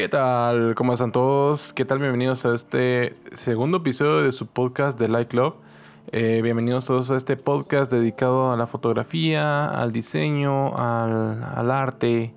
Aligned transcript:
¿Qué 0.00 0.08
tal? 0.08 0.74
¿Cómo 0.76 0.94
están 0.94 1.12
todos? 1.12 1.74
¿Qué 1.74 1.84
tal? 1.84 1.98
Bienvenidos 1.98 2.46
a 2.46 2.54
este 2.54 3.12
segundo 3.36 3.76
episodio 3.76 4.22
de 4.22 4.32
su 4.32 4.46
podcast 4.46 4.98
de 4.98 5.26
Club. 5.26 5.56
Eh, 6.10 6.40
bienvenidos 6.42 6.86
todos 6.86 7.10
a 7.10 7.16
este 7.16 7.36
podcast 7.36 7.92
dedicado 7.92 8.50
a 8.50 8.56
la 8.56 8.66
fotografía, 8.66 9.66
al 9.66 9.92
diseño, 9.92 10.74
al, 10.74 11.70
arte, 11.70 12.32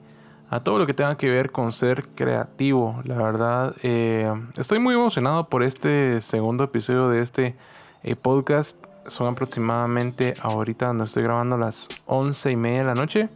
a 0.49 0.59
todo 0.59 0.77
lo 0.77 0.85
que 0.85 0.93
tenga 0.93 1.15
que 1.15 1.29
ver 1.29 1.51
con 1.51 1.71
ser 1.71 2.09
creativo. 2.15 3.01
La 3.05 3.15
verdad, 3.15 3.73
eh, 3.81 4.29
estoy 4.57 4.79
muy 4.79 4.95
emocionado 4.95 5.47
por 5.47 5.63
este 5.63 6.19
segundo 6.19 6.65
episodio 6.65 7.07
de 7.07 7.21
este 7.21 7.55
eh, 8.03 8.17
podcast. 8.17 8.75
Son 9.07 9.27
aproximadamente 9.27 10.33
ahorita 10.41 10.87
donde 10.87 11.05
estoy 11.05 11.23
grabando 11.23 11.57
las 11.57 11.87
once 12.07 12.51
y 12.51 12.57
media 12.57 12.79
de 12.79 12.85
la 12.87 12.95
noche. 12.95 13.29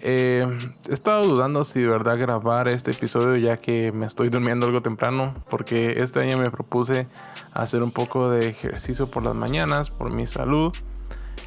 Eh, 0.00 0.46
he 0.88 0.92
estado 0.92 1.24
dudando 1.24 1.64
si 1.64 1.80
de 1.80 1.88
verdad 1.88 2.18
grabar 2.18 2.68
este 2.68 2.92
episodio 2.92 3.36
ya 3.36 3.56
que 3.56 3.90
me 3.90 4.06
estoy 4.06 4.28
durmiendo 4.28 4.66
algo 4.66 4.80
temprano 4.80 5.34
porque 5.50 6.00
este 6.02 6.20
año 6.20 6.38
me 6.38 6.50
propuse 6.50 7.08
hacer 7.52 7.82
un 7.82 7.90
poco 7.90 8.30
de 8.30 8.48
ejercicio 8.48 9.08
por 9.08 9.24
las 9.24 9.34
mañanas 9.34 9.90
por 9.90 10.12
mi 10.12 10.26
salud. 10.26 10.72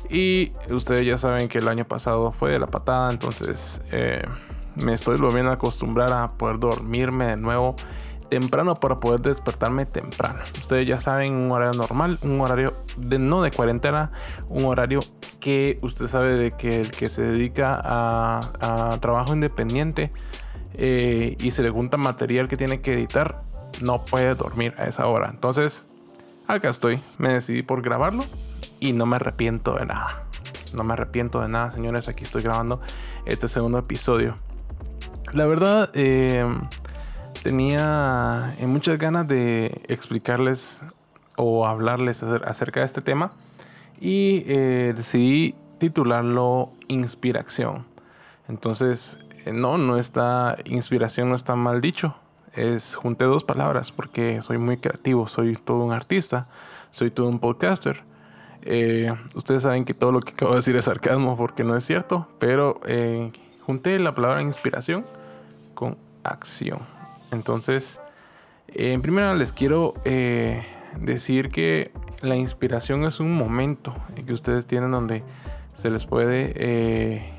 Y 0.10 0.52
ustedes 0.70 1.06
ya 1.06 1.18
saben 1.18 1.48
que 1.48 1.60
el 1.60 1.68
año 1.70 1.86
pasado 1.86 2.32
fue 2.32 2.52
de 2.52 2.60
la 2.60 2.68
patada 2.68 3.10
entonces 3.12 3.82
eh, 3.92 4.22
me 4.84 4.94
estoy 4.94 5.18
volviendo 5.18 5.52
a 5.52 5.54
acostumbrar 5.54 6.12
a 6.12 6.28
poder 6.28 6.60
dormirme 6.60 7.28
de 7.28 7.38
nuevo 7.38 7.76
temprano 8.32 8.76
para 8.76 8.96
poder 8.96 9.20
despertarme 9.20 9.86
temprano. 9.86 10.40
Ustedes 10.62 10.88
ya 10.88 11.02
saben, 11.02 11.34
un 11.34 11.52
horario 11.52 11.78
normal, 11.78 12.18
un 12.22 12.40
horario 12.40 12.74
de 12.96 13.20
no 13.20 13.42
de 13.42 13.52
cuarentena, 13.52 14.14
un 14.48 14.64
horario 14.64 15.02
que 15.42 15.78
usted 15.82 16.08
sabe 16.08 16.36
de 16.36 16.52
que 16.52 16.80
el 16.80 16.92
que 16.92 17.08
se 17.08 17.24
dedica 17.24 17.78
a, 17.84 18.98
trabajo 19.02 19.34
independiente 19.34 20.12
eh, 20.76 21.36
y 21.40 21.52
se 21.52 21.62
le 21.62 21.72
junta 21.72 21.98
material 21.98 22.48
que 22.48 22.56
tiene 22.56 22.80
que 22.80 22.94
editar, 22.94 23.44
no 23.84 24.06
puede 24.06 24.34
dormir 24.34 24.74
a 24.78 24.86
esa 24.86 25.08
hora. 25.08 25.30
Entonces, 25.30 25.86
acá 26.48 26.70
estoy, 26.70 27.02
me 27.18 27.34
decidí 27.34 27.64
por 27.64 27.82
grabarlo 27.82 28.24
y 28.80 28.94
no 28.94 29.06
me 29.06 29.18
arrepiento 29.18 29.74
de 29.74 29.88
nada. 29.88 30.24
No 30.74 30.86
me 30.86 30.94
arrepiento 30.94 31.42
de 31.42 31.50
nada, 31.50 31.70
señores. 31.72 32.08
Aquí 32.08 32.24
estoy 32.24 32.44
grabando 32.44 32.80
este 33.26 33.50
segundo 33.50 33.80
episodio. 33.80 34.36
La 35.34 35.48
verdad, 35.48 35.92
eh, 35.94 36.46
tenía 37.42 38.56
eh, 38.60 38.68
muchas 38.68 38.98
ganas 38.98 39.28
de 39.28 39.82
explicarles 39.88 40.82
o 41.38 41.66
hablarles 41.66 42.22
acerca 42.24 42.82
de 42.82 42.86
este 42.86 43.02
tema 43.02 43.32
y 44.00 44.44
eh, 44.48 44.94
decidí 44.96 45.56
titularlo 45.78 46.72
Inspiración. 46.88 47.86
Entonces, 48.50 49.18
eh, 49.46 49.54
no, 49.54 49.78
no 49.78 49.98
está, 49.98 50.58
inspiración 50.66 51.30
no 51.30 51.36
está 51.36 51.56
mal 51.56 51.80
dicho. 51.80 52.16
Es, 52.54 52.96
junté 52.96 53.26
dos 53.26 53.46
palabras 53.46 53.92
porque 53.92 54.42
soy 54.42 54.58
muy 54.58 54.78
creativo, 54.78 55.28
soy 55.28 55.56
todo 55.56 55.86
un 55.86 55.94
artista, 55.94 56.48
soy 56.92 57.12
todo 57.12 57.28
un 57.28 57.40
podcaster. 57.40 58.04
ustedes 59.34 59.64
saben 59.64 59.86
que 59.86 59.94
todo 59.94 60.12
lo 60.12 60.20
que 60.20 60.34
acabo 60.34 60.52
de 60.52 60.58
decir 60.58 60.76
es 60.76 60.86
sarcasmo 60.86 61.38
porque 61.38 61.64
no 61.64 61.78
es 61.78 61.86
cierto, 61.86 62.28
pero 62.40 62.82
junté 63.66 63.98
la 64.00 64.14
palabra 64.14 64.42
inspiración 64.42 65.06
con 65.74 65.98
acción. 66.24 67.01
Entonces, 67.32 68.00
en 68.68 69.02
primera 69.02 69.34
les 69.34 69.52
quiero 69.52 69.94
eh, 70.06 70.66
decir 70.98 71.50
que 71.50 71.92
la 72.22 72.36
inspiración 72.36 73.04
es 73.06 73.20
un 73.20 73.34
momento 73.34 73.96
que 74.26 74.34
ustedes 74.34 74.68
tienen 74.68 74.92
donde 74.92 75.24
se 75.76 75.90
les 75.90 76.06
puede 76.06 76.54
eh, 76.56 77.34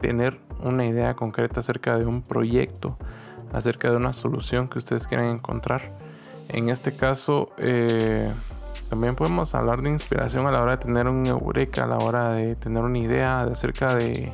tener 0.00 0.38
una 0.62 0.86
idea 0.86 1.14
concreta 1.14 1.60
acerca 1.60 1.98
de 1.98 2.06
un 2.06 2.22
proyecto, 2.22 2.96
acerca 3.52 3.90
de 3.90 3.96
una 3.96 4.12
solución 4.12 4.68
que 4.68 4.78
ustedes 4.78 5.06
quieren 5.06 5.26
encontrar. 5.28 5.92
En 6.48 6.68
este 6.68 6.96
caso, 6.96 7.50
eh, 7.58 8.30
también 8.88 9.16
podemos 9.16 9.54
hablar 9.54 9.82
de 9.82 9.90
inspiración 9.90 10.46
a 10.46 10.50
la 10.50 10.62
hora 10.62 10.72
de 10.72 10.78
tener 10.78 11.08
un 11.08 11.26
eureka, 11.26 11.84
a 11.84 11.86
la 11.86 11.98
hora 11.98 12.30
de 12.30 12.54
tener 12.56 12.84
una 12.84 12.98
idea 12.98 13.40
acerca 13.40 13.94
de 13.94 14.32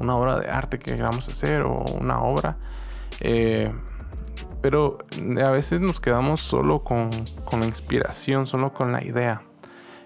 una 0.00 0.16
obra 0.16 0.38
de 0.38 0.48
arte 0.48 0.78
que 0.78 0.96
queramos 0.96 1.28
hacer 1.28 1.62
o 1.62 1.76
una 2.00 2.22
obra. 2.22 2.56
Pero 4.68 4.98
a 5.42 5.50
veces 5.50 5.80
nos 5.80 5.98
quedamos 5.98 6.42
solo 6.42 6.80
con, 6.80 7.08
la 7.52 7.64
inspiración, 7.64 8.46
solo 8.46 8.74
con 8.74 8.92
la 8.92 9.02
idea. 9.02 9.40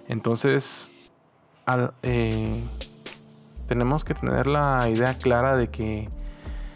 Entonces, 0.06 0.92
eh, 2.04 2.62
tenemos 3.66 4.04
que 4.04 4.14
tener 4.14 4.46
la 4.46 4.88
idea 4.88 5.18
clara 5.18 5.56
de 5.56 5.66
que 5.66 6.08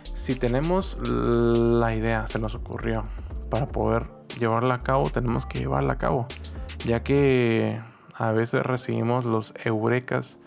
si 0.03 0.35
tenemos 0.35 0.99
la 1.07 1.95
idea, 1.95 2.27
se 2.27 2.41
nos 2.41 2.57
ocurrió, 2.57 3.05
para 3.51 3.67
poder 3.67 4.09
llevarla 4.37 4.75
a 4.75 4.79
cabo, 4.81 5.09
tenemos 5.11 5.47
que 5.47 5.61
llevarla 5.61 5.93
a 5.93 5.97
cabo. 5.99 6.27
Ya 6.85 7.05
que 7.05 7.81
a 8.15 8.33
veces 8.33 8.67
recibimos 8.67 9.25
los 9.25 9.55
eurecas 9.65 10.39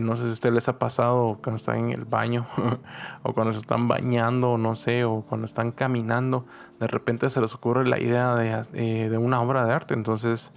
no 0.00 0.14
sé 0.14 0.22
si 0.22 0.28
a 0.28 0.32
ustedes 0.32 0.54
les 0.54 0.68
ha 0.68 0.78
pasado 0.78 1.38
cuando 1.42 1.56
están 1.56 1.78
en 1.78 1.92
el 1.92 2.04
baño 2.04 2.46
o 3.22 3.32
cuando 3.32 3.52
se 3.52 3.58
están 3.58 3.88
bañando, 3.88 4.56
no 4.56 4.76
sé, 4.76 5.02
o 5.04 5.22
cuando 5.22 5.46
están 5.46 5.72
caminando, 5.72 6.44
de 6.78 6.86
repente 6.86 7.28
se 7.30 7.40
les 7.40 7.52
ocurre 7.54 7.84
la 7.86 7.98
idea 7.98 8.36
de, 8.36 8.62
eh, 8.74 9.18
una 9.18 9.40
obra 9.40 9.64
de 9.64 9.72
arte. 9.72 9.94
Entonces, 9.94 10.52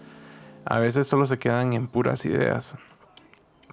a 0.65 0.77
veces 0.79 1.07
solo 1.07 1.25
se 1.25 1.39
quedan 1.39 1.73
en 1.73 1.87
puras 1.87 2.25
ideas. 2.25 2.75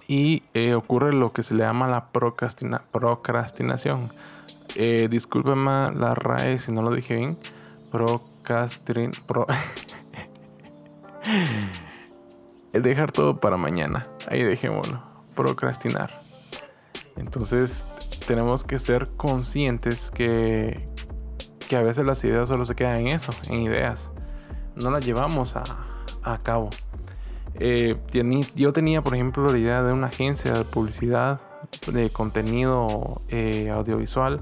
Y 0.07 0.43
eh, 0.53 0.73
ocurre 0.73 1.13
lo 1.13 1.31
que 1.31 1.43
se 1.43 1.53
le 1.53 1.63
llama 1.63 1.87
la 1.87 2.07
procrastinación. 2.07 4.09
Eh, 4.75 5.07
discúlpeme 5.09 5.91
la 5.91 6.15
RAE 6.15 6.59
si 6.59 6.71
no 6.71 6.81
lo 6.81 6.93
dije 6.93 7.15
bien. 7.15 7.37
Procrastin... 7.91 9.11
Pro 9.27 9.45
dejar 12.73 13.11
todo 13.11 13.39
para 13.39 13.57
mañana. 13.57 14.07
Ahí 14.27 14.43
dejémoslo 14.43 15.10
procrastinar. 15.35 16.21
Entonces 17.17 17.83
tenemos 18.27 18.63
que 18.63 18.79
ser 18.79 19.07
conscientes 19.17 20.11
que, 20.11 20.87
que 21.67 21.75
a 21.75 21.81
veces 21.81 22.05
las 22.05 22.23
ideas 22.23 22.47
solo 22.47 22.65
se 22.65 22.75
quedan 22.75 23.01
en 23.01 23.07
eso, 23.07 23.31
en 23.49 23.61
ideas. 23.61 24.09
No 24.75 24.91
las 24.91 25.05
llevamos 25.05 25.55
a, 25.55 25.63
a 26.23 26.37
cabo. 26.37 26.69
Eh, 27.59 27.97
yo 28.55 28.73
tenía, 28.73 29.01
por 29.01 29.13
ejemplo, 29.13 29.51
la 29.51 29.57
idea 29.57 29.83
de 29.83 29.93
una 29.93 30.07
agencia 30.07 30.53
de 30.53 30.63
publicidad 30.63 31.41
de 31.91 32.09
contenido 32.09 33.19
eh, 33.29 33.69
audiovisual 33.69 34.39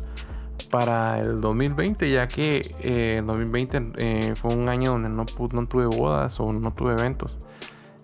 para 0.70 1.20
el 1.20 1.42
2020, 1.42 2.10
ya 2.12 2.28
que 2.28 2.62
eh, 2.82 3.16
el 3.18 3.26
2020 3.26 4.36
fue 4.36 4.54
un 4.54 4.70
año 4.70 4.92
donde 4.92 5.10
no, 5.10 5.26
no 5.26 5.68
tuve 5.68 5.86
bodas 5.86 6.40
o 6.40 6.54
no 6.54 6.74
tuve 6.74 6.94
eventos. 6.94 7.38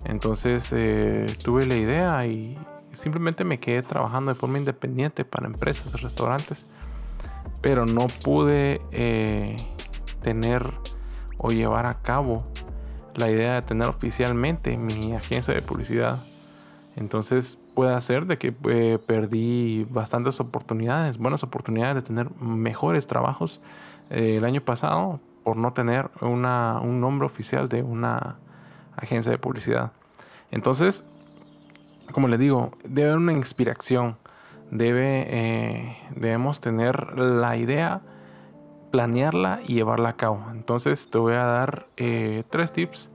Entonces 0.05 0.69
tuve 1.43 1.65
la 1.65 1.75
idea 1.75 2.25
y, 2.27 2.57
simplemente 2.95 3.43
me 3.43 3.59
quedé 3.59 3.81
trabajando 3.81 4.33
de 4.33 4.39
forma 4.39 4.57
independiente 4.57 5.25
para 5.25 5.47
empresas, 5.47 6.01
restaurantes, 6.01 6.65
pero 7.61 7.85
no 7.85 8.07
pude 8.23 8.81
eh, 8.91 9.55
tener 10.21 10.71
o 11.37 11.49
llevar 11.49 11.85
a 11.85 12.01
cabo 12.01 12.43
la 13.15 13.29
idea 13.29 13.55
de 13.55 13.61
tener 13.61 13.87
oficialmente 13.87 14.77
mi 14.77 15.13
agencia 15.13 15.53
de 15.53 15.61
publicidad. 15.61 16.19
Entonces 16.95 17.57
puede 17.73 17.99
ser 18.01 18.25
de 18.25 18.37
que 18.37 18.55
eh, 18.69 18.99
perdí 19.05 19.85
bastantes 19.89 20.39
oportunidades, 20.39 21.17
buenas 21.17 21.43
oportunidades 21.43 21.95
de 21.95 22.01
tener 22.01 22.31
mejores 22.39 23.05
trabajos 23.05 23.61
eh, 24.09 24.37
el 24.37 24.45
año 24.45 24.61
pasado 24.61 25.19
por 25.43 25.57
no 25.57 25.73
tener 25.73 26.09
una, 26.21 26.79
un 26.81 26.99
nombre 27.01 27.25
oficial 27.25 27.67
de 27.69 27.83
una 27.83 28.37
agencia 28.95 29.31
de 29.31 29.37
publicidad. 29.37 29.91
Entonces 30.51 31.03
como 32.11 32.27
les 32.27 32.39
digo, 32.39 32.71
debe 32.83 33.09
haber 33.09 33.17
una 33.17 33.33
inspiración. 33.33 34.17
Debe, 34.71 35.27
eh, 35.29 35.97
debemos 36.15 36.59
tener 36.59 37.17
la 37.17 37.55
idea, 37.55 38.01
planearla 38.91 39.61
y 39.65 39.75
llevarla 39.75 40.09
a 40.09 40.15
cabo. 40.15 40.43
Entonces 40.51 41.09
te 41.09 41.17
voy 41.17 41.33
a 41.33 41.43
dar 41.43 41.87
eh, 41.97 42.43
tres 42.49 42.71
tips 42.71 43.11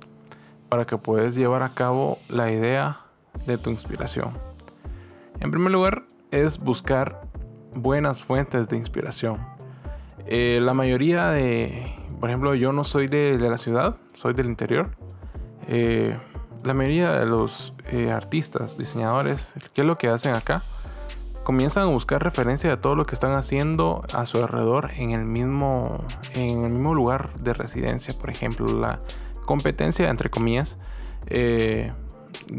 para 0.69 0.87
que 0.87 0.97
puedas 0.97 1.35
llevar 1.35 1.63
a 1.63 1.75
cabo 1.75 2.19
la 2.29 2.51
idea 2.53 3.01
de 3.47 3.59
tu 3.59 3.71
inspiración. 3.71 4.31
En 5.41 5.51
primer 5.51 5.73
lugar, 5.73 6.05
es 6.31 6.59
buscar 6.59 7.23
buenas 7.75 8.23
fuentes 8.23 8.69
de 8.69 8.77
inspiración. 8.77 9.39
Eh, 10.27 10.61
la 10.63 10.75
mayoría 10.75 11.29
de, 11.31 11.97
por 12.21 12.31
ejemplo, 12.31 12.55
yo 12.55 12.73
no 12.73 12.85
soy 12.85 13.09
de, 13.09 13.39
de 13.39 13.51
la 13.51 13.59
ciudad, 13.59 13.97
soy 14.15 14.35
del 14.35 14.47
interior 14.47 14.91
la 16.65 16.75
mayoría 16.75 17.13
de 17.13 17.27
los 17.27 17.73
eh, 17.91 18.11
artistas, 18.11 18.77
diseñadores, 18.77 19.53
¿qué 19.75 19.83
es 19.83 19.87
lo 19.87 19.99
que 19.99 20.09
hacen 20.09 20.35
acá? 20.35 20.63
Comienzan 21.45 21.85
a 21.85 21.87
buscar 21.87 22.23
referencia 22.23 22.69
de 22.71 22.77
todo 22.77 22.95
lo 22.95 23.07
que 23.07 23.15
están 23.15 23.33
haciendo 23.33 24.05
a 24.13 24.27
su 24.27 24.39
alrededor 24.39 24.91
en 24.97 25.11
el 25.13 25.25
mismo, 25.25 26.05
en 26.35 26.65
el 26.65 26.71
mismo 26.71 26.95
lugar 26.95 27.33
de 27.35 27.55
residencia. 27.55 28.15
Por 28.19 28.31
ejemplo, 28.31 28.67
la 28.67 28.99
competencia, 29.47 30.11
entre 30.11 30.29
comillas, 30.29 30.79
eh, 31.27 31.93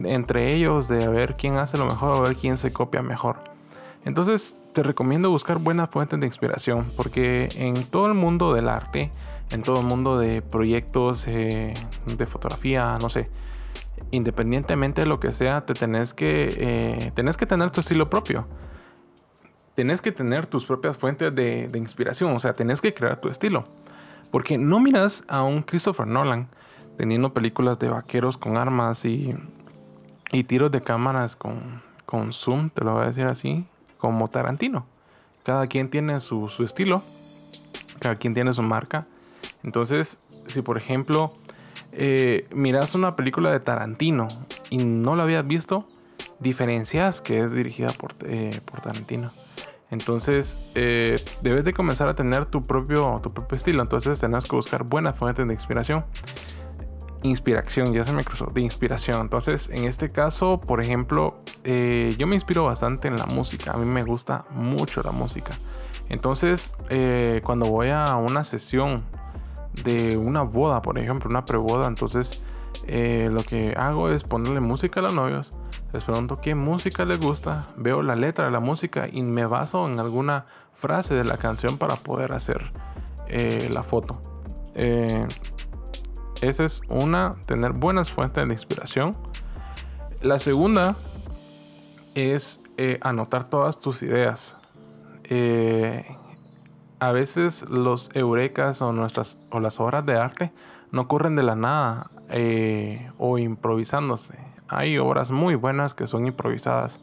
entre 0.04 0.54
ellos 0.54 0.88
de 0.88 1.08
ver 1.08 1.36
quién 1.38 1.58
hace 1.58 1.78
lo 1.78 1.86
mejor 1.86 2.12
o 2.12 2.22
ver 2.22 2.36
quién 2.36 2.58
se 2.58 2.74
copia 2.74 3.02
mejor. 3.02 3.38
Entonces 4.04 4.56
te 4.74 4.84
recomiendo 4.84 5.30
buscar 5.30 5.60
buenas 5.60 5.90
fuentes 5.90 6.20
de 6.20 6.26
inspiración 6.26 6.86
porque 6.96 7.50
en 7.56 7.84
todo 7.86 8.08
el 8.08 8.14
mundo 8.14 8.54
del 8.54 8.68
arte, 8.68 9.12
en 9.52 9.62
todo 9.62 9.82
el 9.82 9.86
mundo 9.86 10.18
de 10.18 10.42
proyectos 10.42 11.28
eh, 11.28 11.74
de 12.06 12.26
fotografía, 12.26 12.98
no 13.00 13.10
sé, 13.10 13.28
independientemente 14.12 15.02
de 15.02 15.08
lo 15.08 15.20
que 15.20 15.32
sea, 15.32 15.66
te 15.66 15.74
tenés 15.74 16.14
que, 16.14 16.56
eh, 16.58 17.12
tenés 17.16 17.38
que 17.38 17.46
tener 17.46 17.72
tu 17.72 17.82
estilo 17.82 18.10
propio. 18.10 18.48
Tenés 19.76 20.02
que 20.02 20.12
tener 20.12 20.48
tus 20.48 20.66
propias 20.66 20.98
fuentes 20.98 21.34
de, 21.34 21.68
de 21.68 21.80
inspiración, 21.80 22.36
o 22.36 22.40
sea, 22.40 22.54
tenés 22.54 22.82
que 22.82 22.94
crear 22.94 23.20
tu 23.20 23.30
estilo. 23.30 23.66
Porque 24.30 24.58
no 24.58 24.80
miras 24.80 25.24
a 25.28 25.44
un 25.44 25.62
Christopher 25.64 26.08
Nolan 26.08 26.48
teniendo 26.98 27.34
películas 27.34 27.80
de 27.80 27.90
vaqueros 27.90 28.38
con 28.38 28.58
armas 28.58 29.06
y, 29.06 29.32
y 30.32 30.44
tiros 30.44 30.72
de 30.72 30.82
cámaras 30.82 31.36
con, 31.36 31.82
con 32.06 32.34
zoom, 32.34 32.70
te 32.70 32.84
lo 32.84 32.94
voy 32.94 33.04
a 33.04 33.08
decir 33.08 33.26
así, 33.26 33.66
como 33.98 34.28
Tarantino. 34.28 34.86
Cada 35.44 35.68
quien 35.68 35.90
tiene 35.90 36.20
su, 36.22 36.50
su 36.50 36.64
estilo, 36.64 37.02
cada 38.00 38.16
quien 38.16 38.34
tiene 38.34 38.54
su 38.54 38.62
marca. 38.62 39.08
Entonces, 39.64 40.18
si 40.48 40.62
por 40.62 40.78
ejemplo 40.78 41.34
eh, 41.94 42.48
miras 42.54 42.96
una 42.96 43.16
película 43.16 43.52
de 43.52 43.60
Tarantino 43.60 44.28
y 44.70 44.78
no 44.78 45.16
la 45.16 45.24
habías 45.24 45.46
visto, 45.46 45.88
diferencias 46.40 47.22
que 47.22 47.42
es 47.42 47.52
dirigida 47.52 47.88
por, 47.90 48.16
eh, 48.24 48.62
por 48.66 48.82
Tarantino. 48.82 49.32
Entonces, 49.90 50.58
eh, 50.74 51.24
debes 51.42 51.66
de 51.66 51.74
comenzar 51.74 52.08
a 52.08 52.14
tener 52.14 52.46
tu 52.46 52.64
propio, 52.64 53.20
tu 53.22 53.34
propio 53.34 53.58
estilo. 53.58 53.82
Entonces, 53.82 54.20
tenés 54.20 54.46
que 54.46 54.56
buscar 54.56 54.84
buenas 54.84 55.16
fuentes 55.16 55.46
de 55.46 55.54
inspiración. 55.54 56.06
Inspiración, 57.24 57.94
ya 57.94 58.06
se 58.06 58.14
me 58.14 58.24
cruzó, 58.24 58.46
de 58.46 58.62
inspiración. 58.62 59.20
Entonces, 59.22 59.70
en 59.70 59.84
este 59.84 60.10
caso, 60.10 60.60
por 60.62 60.82
ejemplo, 60.82 61.40
eh, 61.66 62.16
yo 62.18 62.26
me 62.26 62.36
inspiro 62.36 62.64
bastante 62.64 63.10
en 63.10 63.18
la 63.18 63.26
música. 63.26 63.72
A 63.72 63.78
mí 63.78 63.86
me 63.86 64.04
gusta 64.04 64.46
mucho 64.52 65.02
la 65.04 65.12
música. 65.12 65.58
Entonces, 66.08 66.74
cuando 67.44 67.68
voy 67.68 67.90
a 67.90 68.16
una 68.16 68.44
sesión 68.44 69.04
de 69.84 70.18
una 70.18 70.44
boda, 70.44 70.82
por 70.82 70.98
ejemplo, 70.98 71.30
una 71.30 71.46
preboda, 71.46 71.88
entonces 71.88 72.44
lo 72.88 73.44
que 73.44 73.74
hago 73.78 74.10
es 74.10 74.24
ponerle 74.24 74.60
música 74.60 75.00
a 75.00 75.04
los 75.04 75.14
novios 75.14 75.52
les 75.94 76.06
pregunto 76.06 76.40
qué 76.40 76.56
música 76.56 77.04
les 77.04 77.20
gusta, 77.20 77.68
veo 77.76 78.02
la 78.02 78.16
letra 78.16 78.46
de 78.46 78.52
la 78.52 78.62
música 78.62 79.10
y 79.12 79.24
me 79.24 79.46
baso 79.46 79.88
en 79.88 80.00
alguna 80.00 80.46
frase 80.74 81.16
de 81.16 81.26
la 81.26 81.38
canción 81.38 81.78
para 81.78 81.96
poder 81.96 82.32
hacer 82.32 82.72
eh, 83.28 83.70
la 83.74 83.84
foto. 83.84 84.22
Eh, 84.74 85.28
esa 86.42 86.64
es 86.64 86.82
una, 86.88 87.34
tener 87.46 87.74
buenas 87.74 88.10
fuentes 88.10 88.48
de 88.48 88.54
inspiración. 88.54 89.18
La 90.22 90.40
segunda 90.40 90.96
es 92.16 92.62
eh, 92.78 92.98
anotar 93.02 93.50
todas 93.50 93.80
tus 93.80 94.02
ideas. 94.02 94.56
A 97.02 97.12
veces 97.12 97.70
los 97.70 98.10
eurekas 98.14 98.82
o, 98.82 98.94
nuestras, 98.94 99.38
o 99.50 99.60
las 99.60 99.82
obras 99.82 100.06
de 100.06 100.16
arte 100.16 100.52
no 100.94 101.02
ocurren 101.02 101.36
de 101.36 101.44
la 101.44 101.56
nada 101.56 102.10
o 103.18 103.38
improvisándose 103.38 104.52
hay 104.72 104.98
obras 104.98 105.32
muy 105.32 105.56
buenas 105.56 105.94
que 105.94 106.08
son 106.08 106.26
improvisadas, 106.26 106.98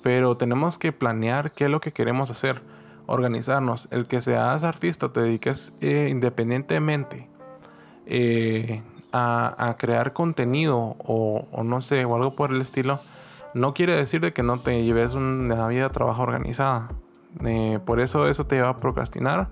pero 0.00 0.36
tenemos 0.36 0.78
que 0.78 0.92
planear 0.92 1.50
qué 1.50 1.64
es 1.64 1.70
lo 1.70 1.80
que 1.80 1.92
queremos 1.92 2.30
hacer, 2.30 2.62
organizarnos. 3.06 3.88
El 3.90 4.06
que 4.06 4.20
seas 4.20 4.62
artista, 4.62 5.08
te 5.08 5.20
dediques 5.20 5.72
eh, 5.80 6.06
independientemente 6.08 7.28
eh, 8.06 8.82
a, 9.12 9.74
crear 9.76 10.12
contenido 10.12 10.94
o, 10.98 11.62
no 11.64 11.80
sé, 11.80 12.04
o 12.04 12.14
algo 12.14 12.36
por 12.36 12.52
el 12.52 12.60
estilo, 12.60 13.00
no 13.54 13.74
quiere 13.74 13.96
decir 13.96 14.20
de 14.20 14.32
que 14.32 14.44
no 14.44 14.60
te 14.60 14.84
lleves 14.84 15.14
una 15.14 15.66
vida 15.66 15.88
de 15.88 15.90
trabajo 15.90 16.22
organizada. 16.22 16.90
Eh, 17.44 17.78
por 17.84 18.00
eso 18.00 18.28
eso 18.28 18.46
te 18.46 18.60
va 18.60 18.70
a 18.70 18.76
procrastinar. 18.76 19.48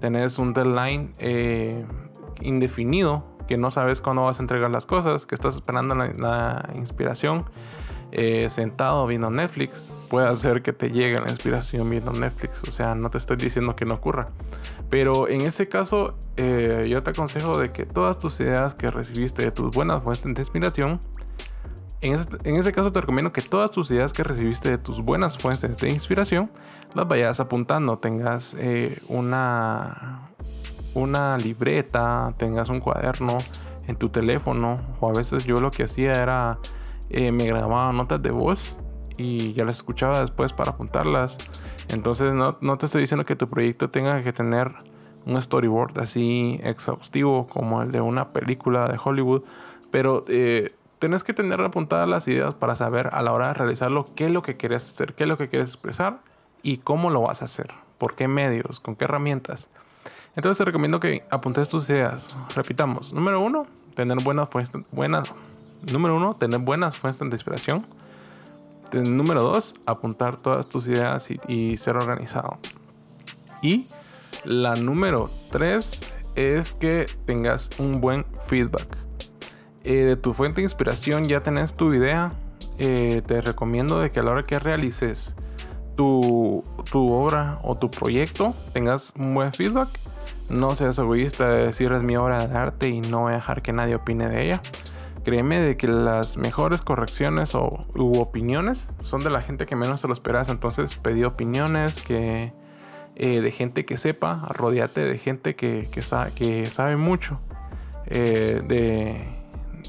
Tenés 0.00 0.38
un 0.38 0.54
deadline 0.54 1.12
indefinido 2.40 3.24
que 3.50 3.56
no 3.56 3.72
sabes 3.72 4.00
cuándo 4.00 4.22
vas 4.22 4.38
a 4.38 4.42
entregar 4.42 4.70
las 4.70 4.86
cosas, 4.86 5.26
que 5.26 5.34
estás 5.34 5.56
esperando 5.56 5.96
la, 5.96 6.70
inspiración 6.76 7.46
eh, 8.12 8.48
sentado 8.48 9.04
viendo 9.08 9.28
Netflix, 9.28 9.92
puede 10.08 10.28
hacer 10.28 10.62
que 10.62 10.72
te 10.72 10.92
llegue 10.92 11.20
la 11.20 11.28
inspiración 11.28 11.90
viendo 11.90 12.12
Netflix. 12.12 12.62
O 12.68 12.70
sea, 12.70 12.94
no 12.94 13.10
te 13.10 13.18
estoy 13.18 13.36
diciendo 13.38 13.74
que 13.74 13.84
no 13.84 13.94
ocurra. 13.94 14.26
Pero 14.88 15.26
en 15.26 15.40
ese 15.40 15.68
caso, 15.68 16.16
eh, 16.36 16.86
yo 16.88 17.02
te 17.02 17.10
aconsejo 17.10 17.58
de 17.58 17.72
que 17.72 17.86
todas 17.86 18.20
tus 18.20 18.38
ideas 18.38 18.74
que 18.74 18.88
recibiste 18.88 19.42
de 19.42 19.50
tus 19.50 19.70
buenas 19.72 20.00
fuentes 20.04 20.32
de 20.32 20.42
inspiración, 20.42 21.00
en 22.00 22.56
ese, 22.56 22.72
caso 22.72 22.92
te 22.92 23.00
recomiendo 23.00 23.32
que 23.32 23.42
todas 23.42 23.70
tus 23.70 23.90
ideas 23.90 24.12
que 24.12 24.22
recibiste 24.22 24.70
de 24.70 24.78
tus 24.78 25.02
buenas 25.02 25.36
fuentes 25.36 25.76
de 25.76 25.90
inspiración 25.90 26.50
las 26.94 27.06
vayas 27.06 27.40
apuntando, 27.40 27.98
tengas 27.98 28.56
eh, 28.58 29.00
una, 29.08 30.28
libreta, 31.38 32.34
tengas 32.36 32.68
un 32.68 32.80
cuaderno 32.80 33.38
en 33.86 33.96
tu 33.96 34.08
teléfono. 34.08 34.76
O 34.98 35.10
a 35.10 35.12
veces 35.12 35.44
yo 35.44 35.60
lo 35.60 35.70
que 35.70 35.84
hacía 35.84 36.14
era 36.14 36.58
eh, 37.10 37.32
me 37.32 37.44
grababa 37.44 37.92
notas 37.92 38.22
de 38.22 38.30
voz 38.30 38.76
y 39.16 39.52
ya 39.52 39.64
las 39.64 39.76
escuchaba 39.76 40.20
después 40.20 40.52
para 40.52 40.72
apuntarlas. 40.72 41.36
Entonces 41.90 42.32
no, 42.32 42.78
te 42.78 42.86
estoy 42.86 43.02
diciendo 43.02 43.24
que 43.24 43.36
tu 43.36 43.48
proyecto 43.48 43.90
tenga 43.90 44.22
que 44.22 44.32
tener 44.32 44.72
un 45.26 45.40
storyboard 45.40 46.00
así 46.00 46.58
exhaustivo 46.62 47.46
como 47.46 47.82
el 47.82 47.92
de 47.92 48.00
una 48.00 48.32
película 48.32 48.88
de 48.88 48.98
Hollywood, 49.02 49.42
pero 49.90 50.24
eh, 50.28 50.72
tienes 51.00 51.24
que 51.24 51.32
tener 51.32 51.60
apuntadas 51.60 52.08
las 52.08 52.28
ideas 52.28 52.54
para 52.54 52.76
saber 52.76 53.08
a 53.12 53.22
la 53.22 53.32
hora 53.32 53.48
de 53.48 53.54
realizarlo 53.54 54.04
qué 54.14 54.26
es 54.26 54.30
lo 54.30 54.42
que 54.42 54.56
quieres 54.56 54.84
hacer, 54.84 55.14
qué 55.14 55.24
es 55.24 55.28
lo 55.28 55.38
que 55.38 55.48
quieres 55.48 55.70
expresar 55.70 56.20
y 56.62 56.78
cómo 56.78 57.10
lo 57.10 57.22
vas 57.22 57.42
a 57.42 57.46
hacer, 57.46 57.72
por 57.98 58.14
qué 58.14 58.28
medios, 58.28 58.78
con 58.80 58.94
qué 58.94 59.06
herramientas. 59.06 59.68
Entonces 60.36 60.58
te 60.58 60.64
recomiendo 60.64 61.00
que 61.00 61.24
apuntes 61.30 61.68
tus 61.70 61.88
ideas. 61.88 62.38
Repitamos. 62.54 63.12
Número 63.12 63.40
uno, 63.40 63.66
tener 63.94 64.22
buenas 64.22 64.48
fuentes, 64.50 64.82
buenas, 64.92 65.32
número 65.90 66.16
uno, 66.16 66.34
tener 66.34 66.60
buenas 66.60 66.96
fuentes 66.96 67.20
de 67.28 67.34
inspiración. 67.34 67.86
Número 68.92 69.42
dos, 69.42 69.74
apuntar 69.86 70.36
todas 70.36 70.68
tus 70.68 70.86
ideas 70.86 71.28
y, 71.48 71.76
ser 71.78 71.96
organizado. 71.96 72.58
Y 73.62 73.86
la 74.44 74.74
número 74.74 75.30
tres 75.50 75.98
es 76.34 76.74
que 76.74 77.06
tengas 77.24 77.70
un 77.78 78.00
buen 78.00 78.26
feedback. 78.46 78.99
Eh, 79.84 80.02
de 80.02 80.16
tu 80.16 80.34
fuente 80.34 80.60
de 80.60 80.64
inspiración 80.64 81.24
ya 81.24 81.42
tenés 81.42 81.74
tu 81.74 81.94
idea. 81.94 82.32
Eh, 82.78 83.22
te 83.26 83.40
recomiendo 83.40 84.00
de 84.00 84.10
que 84.10 84.20
a 84.20 84.22
la 84.22 84.30
hora 84.32 84.42
que 84.42 84.58
realices 84.58 85.34
tu, 85.96 86.62
tu 86.90 87.12
obra 87.12 87.58
o 87.62 87.76
tu 87.76 87.90
proyecto 87.90 88.54
tengas 88.72 89.12
un 89.16 89.34
buen 89.34 89.52
feedback 89.52 89.88
no 90.50 90.74
seas 90.74 90.98
egoísta 90.98 91.48
de 91.48 91.66
decir 91.66 91.92
es 91.92 92.02
mi 92.02 92.16
obra 92.16 92.46
de 92.46 92.56
arte 92.56 92.88
y 92.88 93.00
no 93.00 93.20
voy 93.20 93.32
a 93.32 93.36
dejar 93.36 93.62
que 93.62 93.72
nadie 93.72 93.94
opine 93.94 94.28
de 94.28 94.46
ella. 94.46 94.60
Créeme 95.24 95.60
de 95.60 95.76
que 95.76 95.86
las 95.86 96.36
mejores 96.36 96.82
correcciones 96.82 97.54
o 97.54 97.68
u 97.94 98.18
opiniones 98.18 98.88
son 99.00 99.22
de 99.22 99.30
la 99.30 99.42
gente 99.42 99.66
que 99.66 99.76
menos 99.76 100.00
te 100.00 100.08
lo 100.08 100.14
esperas. 100.14 100.48
Entonces 100.48 100.94
pedí 100.94 101.24
opiniones 101.24 102.02
que, 102.02 102.52
eh, 103.16 103.40
de 103.40 103.50
gente 103.52 103.84
que 103.84 103.96
sepa, 103.96 104.46
rodeate 104.50 105.02
de 105.02 105.18
gente 105.18 105.54
que, 105.54 105.88
que, 105.92 106.02
que 106.34 106.66
sabe 106.66 106.96
mucho 106.96 107.40
de, 108.06 109.39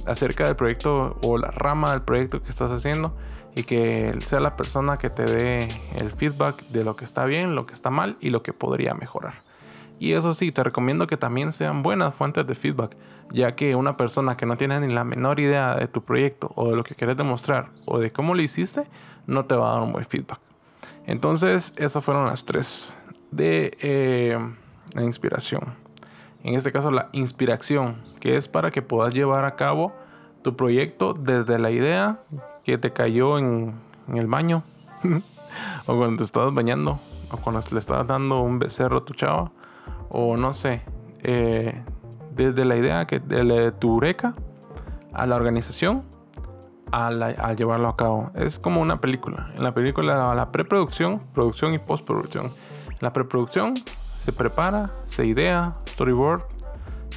acerca 0.08 0.46
del 0.46 0.56
proyecto 0.56 1.18
o 1.24 1.38
la 1.38 1.50
rama 1.52 1.92
del 1.92 2.02
proyecto 2.02 2.42
que 2.42 2.50
estás 2.50 2.72
haciendo 2.72 3.16
y 3.56 3.64
que 3.64 4.18
sea 4.26 4.40
la 4.40 4.56
persona 4.56 4.98
que 4.98 5.10
te 5.10 5.24
dé 5.24 5.68
el 5.98 6.12
feedback 6.12 6.64
de 6.68 6.84
lo 6.84 6.96
que 6.96 7.06
está 7.06 7.26
bien, 7.26 7.56
lo 7.56 7.66
que 7.66 7.74
está 7.74 7.90
mal 7.90 8.18
y 8.22 8.30
lo 8.30 8.44
que 8.44 8.54
podría 8.54 8.94
mejorar. 8.94 9.44
Y 10.00 10.14
eso 10.14 10.34
sí, 10.34 10.52
te 10.52 10.64
recomiendo 10.64 11.06
que 11.06 11.18
también 11.18 11.52
sean 11.52 11.84
buenas 11.84 12.16
fuentes 12.16 12.48
de 12.48 12.56
feedback, 12.56 12.98
ya 13.32 13.56
que 13.56 13.76
una 13.76 13.98
persona 13.98 14.36
que 14.36 14.48
no 14.48 14.58
tiene 14.58 14.80
ni 14.80 14.92
la 14.92 15.04
menor 15.04 15.40
idea 15.40 15.76
de 15.76 15.88
tu 15.88 16.02
proyecto 16.02 16.52
o 16.56 16.70
de 16.70 16.76
lo 16.76 16.84
que 16.84 16.96
quieres 16.96 17.18
demostrar 17.18 17.70
o 17.86 18.00
de 18.00 18.12
cómo 18.12 18.34
lo 18.34 18.42
hiciste, 18.42 18.86
no 19.28 19.46
te 19.46 19.54
va 19.54 19.70
a 19.70 19.74
dar 19.74 19.82
un 19.84 19.92
buen 19.92 20.06
feedback. 20.06 20.40
Entonces, 21.06 21.74
esas 21.76 22.04
fueron 22.04 22.26
las 22.26 22.46
tres 22.46 22.96
de 23.30 23.78
eh, 23.80 24.40
la 24.94 25.04
inspiración. 25.04 25.76
En 26.44 26.56
este 26.56 26.72
caso, 26.72 26.90
la 26.90 27.10
inspiración, 27.12 27.98
que 28.22 28.38
es 28.38 28.48
para 28.48 28.72
que 28.72 28.82
puedas 28.82 29.14
llevar 29.14 29.44
a 29.44 29.58
cabo 29.58 29.92
tu 30.42 30.56
proyecto 30.56 31.14
desde 31.14 31.60
la 31.60 31.72
idea 31.72 32.22
que 32.64 32.78
te 32.78 32.94
cayó 32.94 33.38
en, 33.38 33.74
el 34.14 34.28
baño, 34.28 34.64
o 35.86 35.98
cuando 35.98 36.18
te 36.18 36.24
estabas 36.24 36.54
bañando, 36.54 37.00
o 37.32 37.38
cuando 37.38 37.62
le 37.72 37.80
estabas 37.80 38.08
dando 38.08 38.42
un 38.42 38.60
becerro 38.60 39.00
a 39.00 39.06
tu 39.06 39.14
chava, 39.14 39.52
o 40.10 40.38
no 40.38 40.54
sé, 40.54 40.82
eh, 41.24 41.84
desde 42.34 42.64
la 42.64 42.78
idea 42.78 43.06
que 43.06 43.20
de, 43.20 43.74
eureka 43.82 44.34
a 45.14 45.26
la 45.26 45.36
organización 45.36 46.04
a, 46.92 47.54
llevarlo 47.54 47.88
a 47.88 47.96
cabo. 47.96 48.32
Es 48.36 48.60
como 48.60 48.82
una 48.82 49.00
película. 49.00 49.52
En 49.56 49.64
la 49.64 49.74
película, 49.74 50.36
la 50.36 50.52
preproducción, 50.52 51.22
producción 51.34 51.74
y 51.74 51.80
postproducción. 51.80 52.52
la 53.00 53.14
preproducción 53.14 53.76
se 54.18 54.32
prepara, 54.32 54.92
se 55.06 55.26
idea, 55.26 55.74
storyboard. 55.88 56.44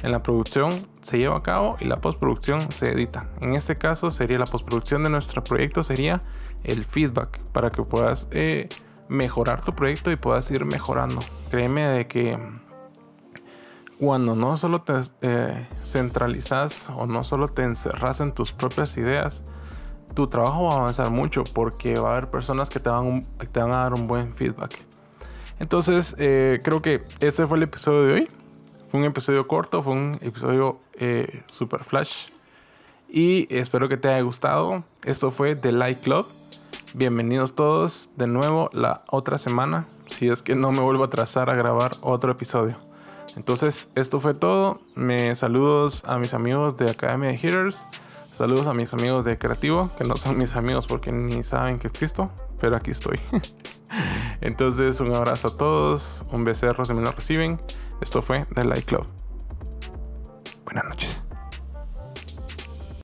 En 0.01 0.11
la 0.11 0.23
producción 0.23 0.71
se 1.05 1.19
lleva 1.19 1.37
a 1.37 1.43
cabo 1.43 1.77
y 1.79 1.85
la 1.85 2.01
postproducción 2.01 2.71
se 2.71 2.91
edita. 2.91 3.29
En 3.39 3.53
este 3.53 3.75
caso 3.75 4.09
sería 4.09 4.39
la 4.39 4.45
postproducción 4.45 5.03
de 5.03 5.09
nuestro 5.11 5.43
proyecto, 5.43 5.83
sería 5.83 6.19
el 6.63 6.83
feedback 6.83 7.39
para 7.51 7.69
que 7.69 7.83
puedas 7.83 8.27
eh, 8.31 8.69
mejorar 9.07 9.61
tu 9.61 9.71
proyecto 9.71 10.09
y 10.09 10.15
puedas 10.15 10.49
ir 10.49 10.65
mejorando. 10.65 11.19
Créeme 11.51 11.87
de 11.89 12.07
que 12.07 12.39
cuando 13.99 14.35
no 14.35 14.57
solo 14.57 14.81
te 14.81 14.93
eh, 15.21 15.67
centralizas 15.83 16.89
o 16.95 17.05
no 17.05 17.23
solo 17.23 17.49
te 17.49 17.61
encerras 17.61 18.19
en 18.19 18.31
tus 18.31 18.51
propias 18.51 18.97
ideas, 18.97 19.43
tu 20.15 20.25
trabajo 20.25 20.69
va 20.69 20.73
a 20.73 20.77
avanzar 20.77 21.11
mucho 21.11 21.43
porque 21.43 21.99
va 21.99 22.09
a 22.09 22.11
haber 22.13 22.31
personas 22.31 22.67
que 22.67 22.79
te 22.79 22.89
van, 22.89 23.23
te 23.51 23.59
van 23.59 23.71
a 23.73 23.81
dar 23.81 23.93
un 23.93 24.07
buen 24.07 24.33
feedback. 24.35 24.83
Entonces, 25.59 26.15
eh, 26.17 26.61
creo 26.63 26.81
que 26.81 27.03
este 27.19 27.45
fue 27.45 27.57
el 27.57 27.63
episodio 27.63 28.07
de 28.07 28.13
hoy. 28.13 28.27
Fue 28.89 28.99
un 28.99 29.05
episodio 29.05 29.47
corto, 29.47 29.83
fue 29.83 29.93
un 29.93 30.17
episodio 30.21 30.79
eh, 30.99 31.43
super 31.47 31.83
flash. 31.83 32.27
Y 33.07 33.53
espero 33.55 33.87
que 33.87 33.97
te 33.97 34.09
haya 34.09 34.21
gustado. 34.21 34.83
Esto 35.03 35.31
fue 35.31 35.55
The 35.55 35.71
Light 35.71 36.01
Club. 36.01 36.27
Bienvenidos 36.93 37.55
todos 37.55 38.09
de 38.15 38.27
nuevo 38.27 38.69
la 38.73 39.03
otra 39.09 39.37
semana. 39.37 39.87
Si 40.07 40.27
es 40.27 40.41
que 40.43 40.55
no 40.55 40.71
me 40.71 40.81
vuelvo 40.81 41.03
a 41.03 41.09
trazar 41.09 41.49
a 41.49 41.55
grabar 41.55 41.91
otro 42.01 42.31
episodio. 42.31 42.77
Entonces, 43.35 43.89
esto 43.95 44.19
fue 44.19 44.33
todo. 44.33 44.79
Me 44.95 45.35
saludos 45.35 46.03
a 46.05 46.17
mis 46.17 46.33
amigos 46.33 46.77
de 46.77 46.89
Academia 46.89 47.29
de 47.29 47.35
Hitters. 47.35 47.85
Saludos 48.33 48.67
a 48.67 48.73
mis 48.73 48.93
amigos 48.93 49.23
de 49.23 49.37
Creativo, 49.37 49.89
que 49.97 50.03
no 50.03 50.17
son 50.17 50.37
mis 50.37 50.55
amigos 50.55 50.87
porque 50.87 51.11
ni 51.11 51.41
saben 51.41 51.79
que 51.79 51.87
existo, 51.87 52.29
pero 52.59 52.75
aquí 52.75 52.91
estoy. 52.91 53.19
Entonces, 54.41 54.99
un 54.99 55.13
abrazo 55.15 55.47
a 55.47 55.57
todos, 55.57 56.21
un 56.31 56.43
becerro 56.43 56.83
si 56.83 56.93
me 56.93 57.01
lo 57.01 57.11
reciben. 57.11 57.59
Esto 58.01 58.21
fue 58.21 58.43
The 58.53 58.65
Light 58.65 58.85
Club. 58.85 59.24
Buenas 60.75 60.89
noches. 60.89 61.14